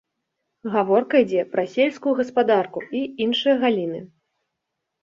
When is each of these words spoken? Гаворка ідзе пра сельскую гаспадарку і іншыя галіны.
Гаворка 0.75 1.15
ідзе 1.25 1.43
пра 1.53 1.67
сельскую 1.75 2.15
гаспадарку 2.23 2.79
і 3.03 3.07
іншыя 3.29 3.55
галіны. 3.67 4.07